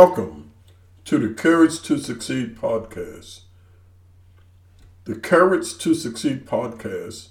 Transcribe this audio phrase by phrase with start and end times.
[0.00, 0.52] Welcome
[1.06, 3.40] to the Courage to Succeed podcast.
[5.06, 7.30] The Courage to Succeed podcast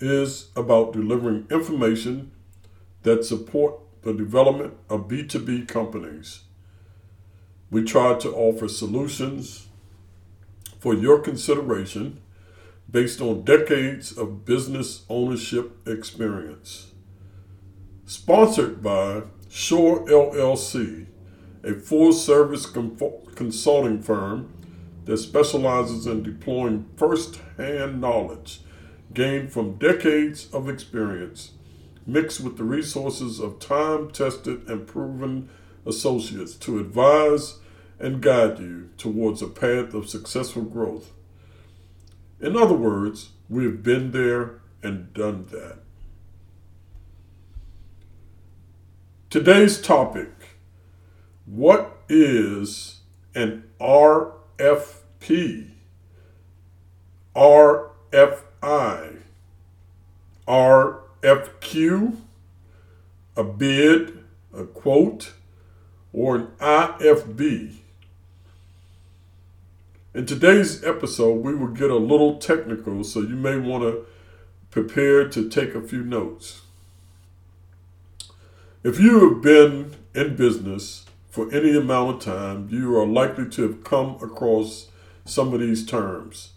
[0.00, 2.32] is about delivering information
[3.04, 6.40] that support the development of B2B companies.
[7.70, 9.68] We try to offer solutions
[10.80, 12.20] for your consideration
[12.90, 16.90] based on decades of business ownership experience.
[18.04, 21.06] Sponsored by Shore LLC,
[21.62, 24.52] a full service consulting firm
[25.04, 28.60] that specializes in deploying first hand knowledge
[29.12, 31.52] gained from decades of experience
[32.06, 35.48] mixed with the resources of time tested and proven
[35.86, 37.58] associates to advise
[37.98, 41.12] and guide you towards a path of successful growth.
[42.40, 45.78] In other words, we have been there and done that.
[49.28, 50.30] Today's topic
[51.46, 53.00] What is
[53.34, 55.70] an RFP?
[57.34, 59.16] RFI?
[60.46, 62.16] RFQ?
[63.36, 64.18] A bid,
[64.52, 65.32] a quote,
[66.12, 67.76] or an IFB?
[70.12, 74.04] In today's episode, we will get a little technical, so you may want to
[74.70, 76.62] prepare to take a few notes.
[78.82, 83.62] If you have been in business for any amount of time, you are likely to
[83.62, 84.88] have come across
[85.24, 86.50] some of these terms,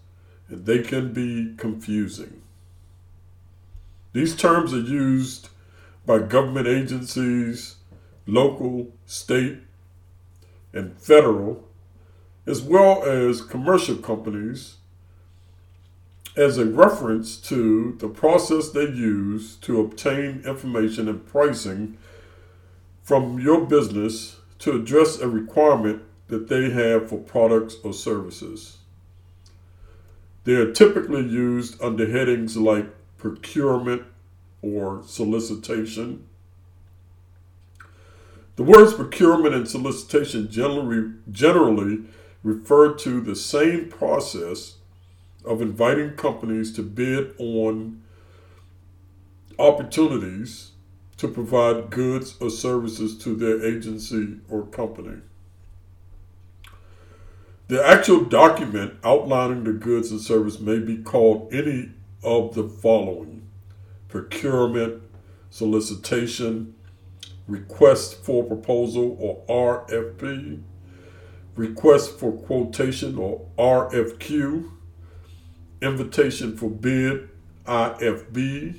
[0.49, 2.41] and they can be confusing.
[4.13, 5.49] These terms are used
[6.05, 7.75] by government agencies,
[8.25, 9.59] local, state,
[10.73, 11.63] and federal
[12.45, 14.77] as well as commercial companies
[16.35, 21.97] as a reference to the process they use to obtain information and pricing
[23.03, 28.77] from your business to address a requirement that they have for products or services.
[30.45, 32.85] They are typically used under headings like
[33.17, 34.03] procurement
[34.61, 36.25] or solicitation.
[38.55, 42.05] The words procurement and solicitation generally, generally
[42.41, 44.75] refer to the same process
[45.43, 48.01] of inviting companies to bid on
[49.59, 50.72] opportunities
[51.23, 55.21] to provide goods or services to their agency or company.
[57.69, 61.91] The actual document outlining the goods and service may be called any
[62.23, 63.47] of the following
[64.09, 65.01] procurement,
[65.49, 66.75] solicitation,
[67.47, 70.61] request for proposal or RFP,
[71.55, 74.69] request for quotation or RFQ,
[75.81, 77.29] invitation for bid
[77.65, 78.77] IFB,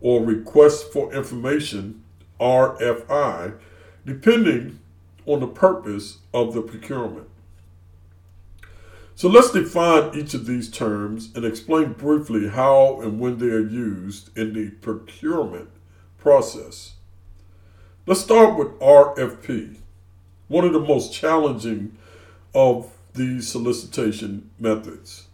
[0.00, 2.02] or request for information
[2.40, 3.58] RFI,
[4.04, 4.78] depending
[5.24, 7.28] on the purpose of the procurement.
[9.14, 13.66] So let's define each of these terms and explain briefly how and when they are
[13.66, 15.70] used in the procurement
[16.18, 16.92] process.
[18.04, 19.76] Let's start with RFP
[20.48, 21.96] one of the most challenging
[22.54, 25.26] of these solicitation methods.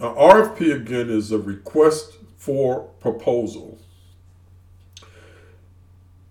[0.00, 3.78] Now, RFP again is a request for proposal.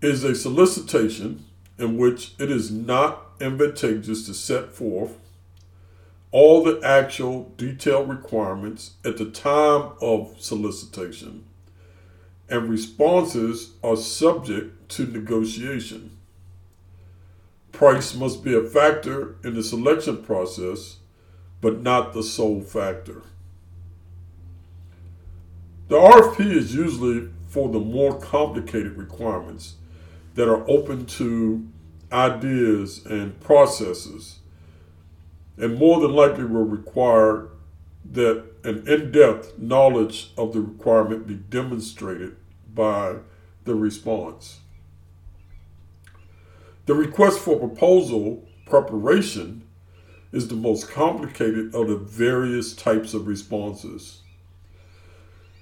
[0.02, 1.46] Is a solicitation
[1.78, 5.18] in which it is not advantageous to set forth
[6.32, 11.46] all the actual detailed requirements at the time of solicitation,
[12.50, 16.18] and responses are subject to negotiation.
[17.72, 20.98] Price must be a factor in the selection process,
[21.62, 23.22] but not the sole factor.
[25.92, 29.76] The RFP is usually for the more complicated requirements
[30.36, 31.68] that are open to
[32.14, 34.40] ideas and processes,
[35.58, 37.50] and more than likely will require
[38.10, 42.38] that an in depth knowledge of the requirement be demonstrated
[42.74, 43.18] by
[43.66, 44.62] the response.
[46.86, 49.68] The request for proposal preparation
[50.32, 54.22] is the most complicated of the various types of responses.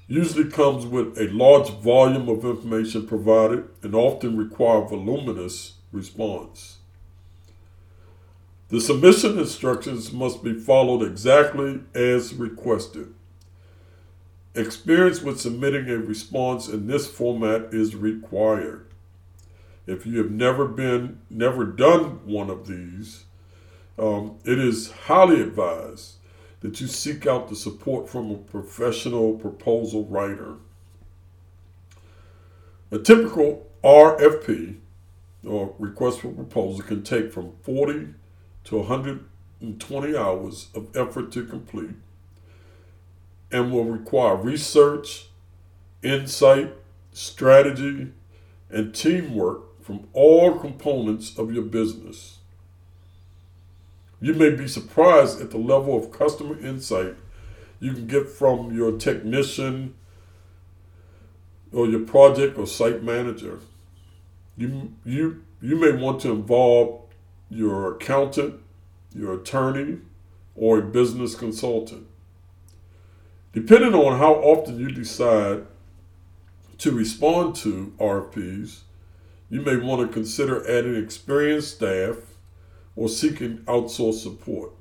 [0.10, 6.78] Usually comes with a large volume of information provided and often require voluminous response.
[8.70, 13.14] The submission instructions must be followed exactly as requested.
[14.56, 18.88] Experience with submitting a response in this format is required.
[19.86, 23.26] If you have never been, never done one of these,
[24.00, 26.19] um, it is highly advised
[26.62, 30.56] that you seek out the support from a professional proposal writer.
[32.92, 34.78] A typical RFP
[35.46, 38.10] or request for proposal can take from 40
[38.66, 41.96] to 120 hours of effort to complete
[43.52, 45.28] and will require research,
[46.04, 46.74] insight,
[47.12, 48.12] strategy,
[48.70, 52.39] and teamwork from all components of your business.
[54.22, 57.16] You may be surprised at the level of customer insight
[57.80, 59.96] you can get from your technician
[61.72, 63.60] or your project or site manager.
[64.58, 67.02] You, you, you may want to involve
[67.50, 68.60] your accountant,
[69.16, 70.00] your attorney,
[70.56, 72.06] or a business consultant.
[73.54, 75.66] Depending on how often you decide
[76.80, 78.82] to respond to RFPs,
[79.50, 82.18] you may want to consider adding experienced staff
[83.00, 84.74] or seeking outsourced support.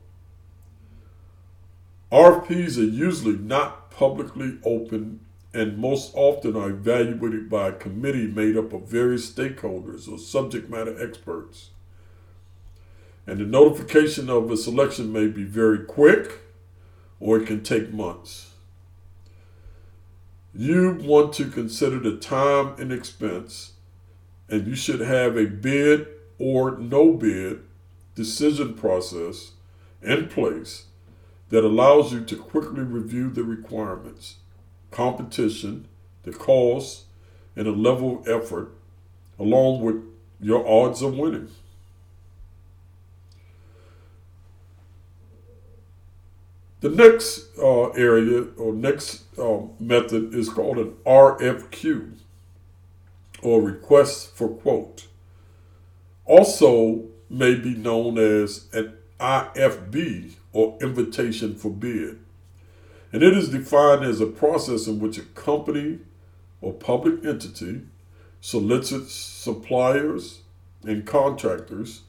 [2.11, 5.21] RFPs are usually not publicly open
[5.55, 10.69] and most often are evaluated by a committee made up of various stakeholders or subject
[10.69, 11.71] matter experts.
[13.25, 16.41] And the notification of a selection may be very quick
[17.21, 18.51] or it can take months.
[20.53, 23.75] You want to consider the time and expense,
[24.49, 26.09] and you should have a bid
[26.41, 27.61] or no bid
[28.19, 29.53] decision process
[30.03, 30.87] in place
[31.51, 34.39] that allows you to quickly review the requirements,
[34.91, 35.87] competition,
[36.25, 37.05] the cost,
[37.55, 38.73] and the level of effort,
[39.39, 40.03] along with
[40.41, 41.49] your odds of winning.
[46.81, 52.15] The next uh, area or next uh, method is called an RFQ
[53.43, 55.07] or request for quote.
[56.25, 62.19] Also, may be known as an IFB or invitation for bid.
[63.13, 66.01] And it is defined as a process in which a company
[66.61, 67.83] or public entity
[68.41, 70.43] solicits suppliers
[70.85, 72.03] and contractors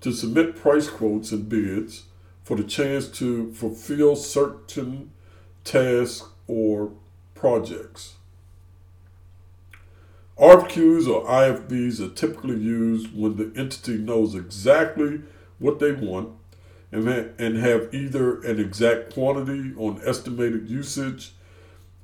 [0.00, 2.04] to submit price quotes and bids
[2.42, 5.10] for the chance to fulfill certain
[5.64, 6.92] tasks or
[7.34, 8.14] projects.
[10.44, 15.22] RFQs or IFBs are typically used when the entity knows exactly
[15.58, 16.34] what they want
[16.92, 21.32] and, and have either an exact quantity on estimated usage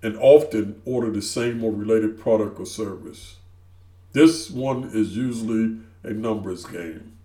[0.03, 3.37] and often order the same or related product or service.
[4.13, 7.19] This one is usually a numbers game.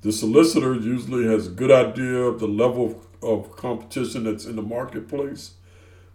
[0.00, 4.62] The solicitor usually has a good idea of the level of competition that's in the
[4.62, 5.52] marketplace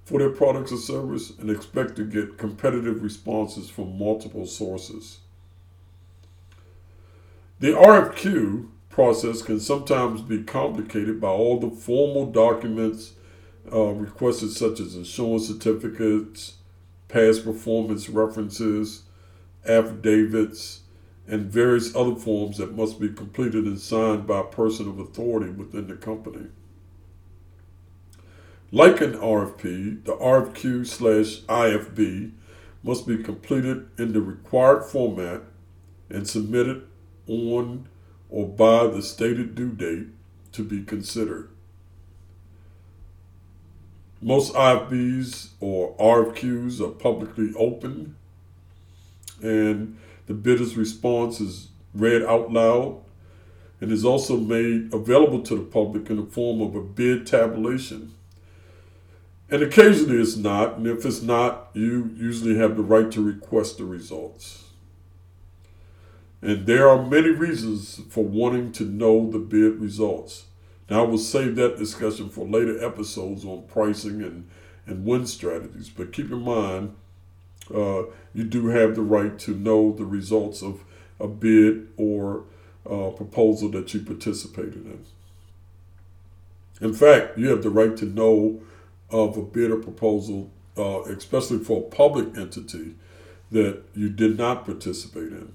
[0.08, 5.18] for their products or service and expect to get competitive responses from multiple sources.
[7.60, 13.16] The RFQ process can sometimes be complicated by all the formal documents
[13.70, 16.54] uh, requested, such as insurance certificates,
[17.10, 19.04] past performance references,
[19.68, 20.84] affidavits,
[21.28, 25.52] and various other forms that must be completed and signed by a person of authority
[25.52, 26.48] within the company.
[28.72, 32.32] Like an RFP, the RFQ slash IFB
[32.84, 35.44] must be completed in the required format
[36.10, 36.86] and submitted
[37.28, 37.88] on
[38.30, 40.08] or by the stated due date
[40.52, 41.50] to be considered.
[44.22, 48.18] Most IFBs or RFQs are publicly open
[49.42, 53.00] and the bidder's response is read out loud
[53.80, 58.14] and is also made available to the public in the form of a bid tabulation.
[59.50, 63.78] And occasionally it's not, and if it's not, you usually have the right to request
[63.78, 64.66] the results.
[66.42, 70.46] And there are many reasons for wanting to know the bid results.
[70.90, 74.50] Now, I will save that discussion for later episodes on pricing and,
[74.86, 76.96] and win strategies, but keep in mind
[77.74, 80.84] uh, you do have the right to know the results of
[81.20, 82.44] a bid or
[82.90, 85.06] uh, proposal that you participated in.
[86.80, 88.62] In fact, you have the right to know
[89.10, 92.96] of a bid or proposal, uh, especially for a public entity
[93.52, 95.54] that you did not participate in.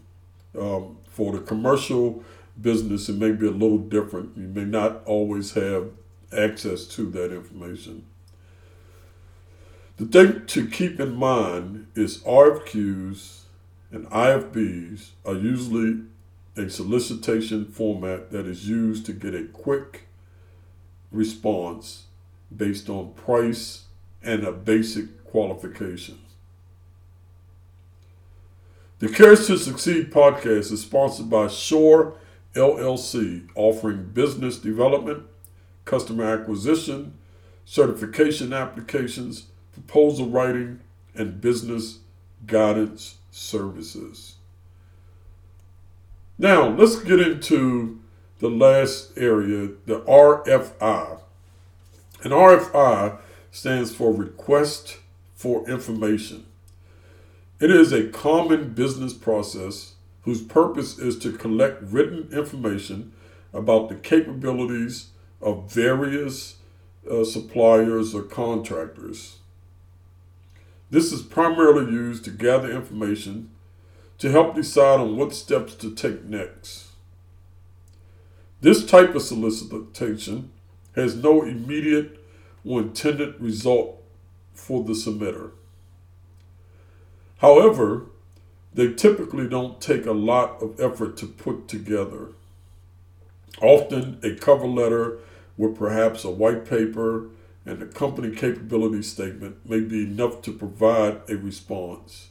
[0.59, 2.25] Um, for the commercial
[2.61, 4.37] business, it may be a little different.
[4.37, 5.91] You may not always have
[6.37, 8.05] access to that information.
[9.99, 13.41] The thing to keep in mind is RFQs
[13.91, 16.01] and IFBs are usually
[16.57, 20.09] a solicitation format that is used to get a quick
[21.11, 22.05] response
[22.57, 23.85] based on price
[24.23, 26.19] and a basic qualification.
[28.99, 32.15] The Courage to Succeed podcast is sponsored by Shore
[32.55, 35.25] LLC, offering business development,
[35.85, 37.15] customer acquisition,
[37.65, 40.81] certification applications, proposal writing,
[41.15, 41.99] and business
[42.47, 44.37] guidance services.
[46.39, 48.01] Now, let's get into
[48.39, 51.21] the last area, the RFI.
[52.23, 53.19] And RFI
[53.51, 54.99] stands for Request
[55.35, 56.47] for Information.
[57.61, 63.13] It is a common business process whose purpose is to collect written information
[63.53, 65.09] about the capabilities
[65.41, 66.57] of various
[67.11, 69.39] uh, suppliers or contractors.
[70.91, 73.51] This is primarily used to gather information
[74.19, 76.87] to help decide on what steps to take next.
[78.61, 80.53] This type of solicitation
[80.95, 82.19] has no immediate
[82.65, 84.03] or intended result
[84.55, 85.51] for the submitter.
[87.39, 88.07] However,
[88.75, 92.29] they typically don't take a lot of effort to put together.
[93.61, 95.19] Often, a cover letter
[95.57, 97.29] with perhaps a white paper
[97.67, 102.29] and a company capability statement may be enough to provide a response.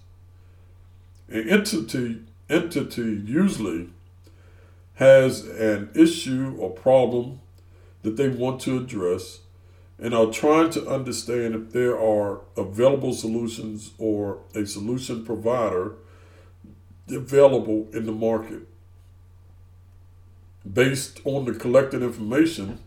[1.29, 3.89] An entity, entity usually
[4.95, 7.39] has an issue or problem
[8.03, 9.39] that they want to address
[9.99, 15.95] and are trying to understand if there are available solutions or a solution provider
[17.07, 18.67] available in the market.
[20.71, 22.79] Based on the collected information,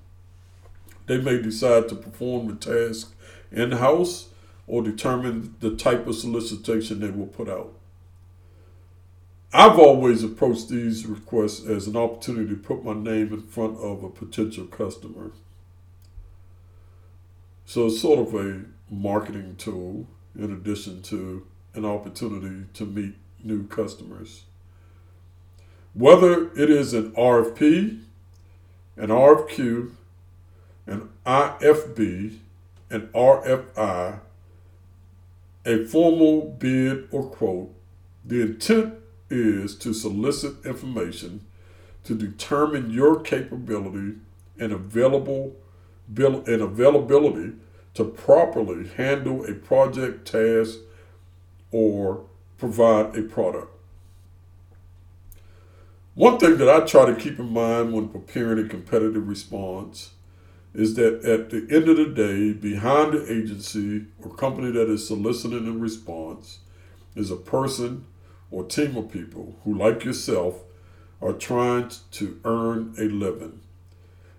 [1.06, 3.14] they may decide to perform the task
[3.52, 4.30] in house
[4.66, 7.74] or determine the type of solicitation they will put out.
[9.56, 14.02] I've always approached these requests as an opportunity to put my name in front of
[14.02, 15.30] a potential customer.
[17.64, 23.68] So it's sort of a marketing tool in addition to an opportunity to meet new
[23.68, 24.42] customers.
[25.92, 28.00] Whether it is an RFP,
[28.96, 29.92] an RFQ,
[30.88, 32.38] an IFB,
[32.90, 34.18] an RFI,
[35.64, 37.72] a formal bid or quote,
[38.24, 38.94] the intent
[39.30, 41.44] is to solicit information
[42.04, 44.16] to determine your capability
[44.58, 45.56] and available
[46.16, 47.52] and availability
[47.94, 50.78] to properly handle a project task
[51.70, 52.24] or
[52.58, 53.70] provide a product.
[56.14, 60.10] One thing that I try to keep in mind when preparing a competitive response
[60.72, 65.06] is that at the end of the day, behind the agency or company that is
[65.06, 66.58] soliciting a response
[67.16, 68.06] is a person
[68.54, 70.62] or team of people who, like yourself,
[71.20, 73.60] are trying to earn a living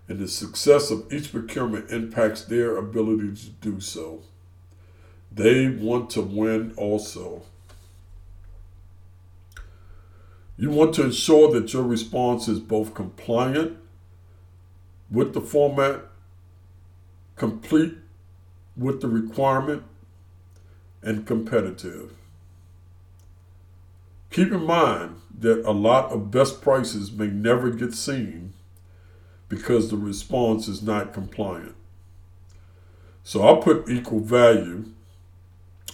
[0.08, 4.22] and the success of each procurement impacts their ability to do so.
[5.32, 7.42] They want to win also.
[10.56, 13.76] You want to ensure that your response is both compliant
[15.10, 16.02] with the format,
[17.34, 17.94] complete
[18.76, 19.82] with the requirement,
[21.02, 22.12] and competitive.
[24.36, 28.52] Keep in mind that a lot of best prices may never get seen
[29.48, 31.74] because the response is not compliant.
[33.24, 34.90] So I'll put equal value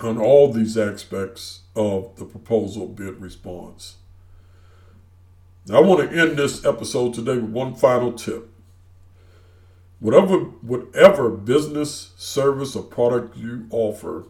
[0.01, 3.99] on all these aspects of the proposal bid response.
[5.69, 8.49] Now, I want to end this episode today with one final tip.
[10.01, 14.25] Whatever, whatever business, service, or product you offer,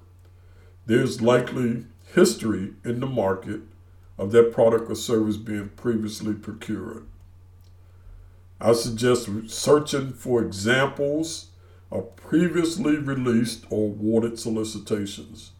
[0.84, 3.62] there's likely history in the market
[4.18, 7.06] of that product or service being previously procured.
[8.60, 11.48] I suggest searching for examples
[11.90, 15.52] of previously released or awarded solicitations.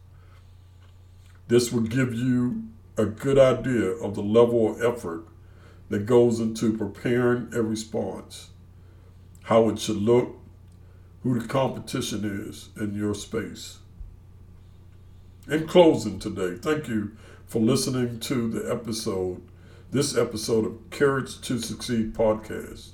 [1.47, 2.63] This will give you
[2.97, 5.25] a good idea of the level of effort
[5.89, 8.49] that goes into preparing a response,
[9.43, 10.37] how it should look,
[11.23, 13.79] who the competition is in your space.
[15.49, 17.11] In closing today, thank you
[17.45, 19.41] for listening to the episode
[19.93, 22.93] this episode of Courage to Succeed podcast.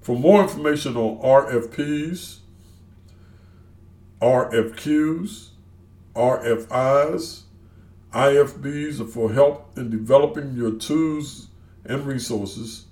[0.00, 2.38] For more information on RFPs,
[4.22, 5.48] RFQs,
[6.14, 7.42] RFIs,
[8.14, 11.48] IFBs, or for help in developing your tools
[11.84, 12.86] and resources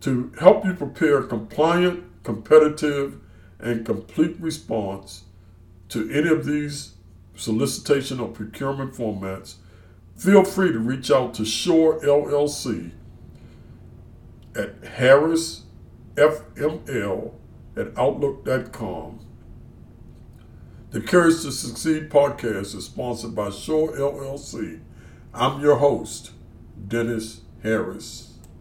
[0.00, 3.20] to help you prepare compliant, competitive,
[3.60, 5.22] and complete response
[5.90, 6.94] to any of these
[7.38, 9.54] solicitation or procurement formats
[10.16, 12.90] feel free to reach out to Shore LLC
[14.56, 15.62] at harrisfml
[17.76, 19.20] at outlook.com.
[20.90, 24.80] The Courage to Succeed podcast is sponsored by Shore LLC.
[25.32, 26.32] I'm your host,
[26.88, 28.27] Dennis Harris.